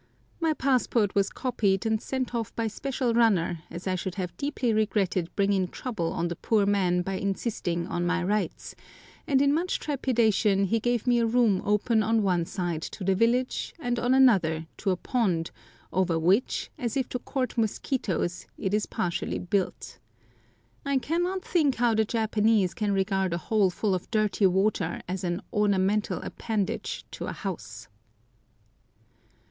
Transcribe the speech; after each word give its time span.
My 0.39 0.53
passport 0.55 1.13
was 1.13 1.29
copied 1.29 1.85
and 1.85 2.01
sent 2.01 2.33
off 2.33 2.55
by 2.55 2.65
special 2.65 3.13
runner, 3.13 3.61
as 3.69 3.85
I 3.85 3.93
should 3.93 4.15
have 4.15 4.35
deeply 4.35 4.73
regretted 4.73 5.29
bringing 5.35 5.67
trouble 5.67 6.11
on 6.11 6.27
the 6.27 6.35
poor 6.35 6.65
man 6.65 7.03
by 7.03 7.19
insisting 7.19 7.85
on 7.85 8.07
my 8.07 8.23
rights, 8.23 8.73
and 9.27 9.43
in 9.43 9.53
much 9.53 9.77
trepidation 9.79 10.63
he 10.63 10.79
gave 10.79 11.05
me 11.05 11.19
a 11.19 11.27
room 11.27 11.61
open 11.63 12.01
on 12.01 12.23
one 12.23 12.45
side 12.45 12.81
to 12.81 13.03
the 13.03 13.13
village, 13.13 13.75
and 13.79 13.99
on 13.99 14.15
another 14.15 14.65
to 14.77 14.89
a 14.89 14.97
pond, 14.97 15.51
over 15.93 16.17
which, 16.17 16.71
as 16.79 16.97
if 16.97 17.07
to 17.09 17.19
court 17.19 17.55
mosquitoes, 17.55 18.47
it 18.57 18.73
is 18.73 18.87
partially 18.87 19.37
built. 19.37 19.99
I 20.83 20.97
cannot 20.97 21.43
think 21.45 21.75
how 21.75 21.93
the 21.93 22.05
Japanese 22.05 22.73
can 22.73 22.91
regard 22.91 23.33
a 23.33 23.37
hole 23.37 23.69
full 23.69 23.93
of 23.93 24.09
dirty 24.09 24.47
water 24.47 25.03
as 25.07 25.23
an 25.23 25.43
ornamental 25.53 26.19
appendage 26.23 27.05
to 27.11 27.27
a 27.27 27.33
house. 27.33 27.87